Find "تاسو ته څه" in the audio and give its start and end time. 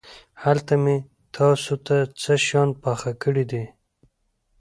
1.35-2.33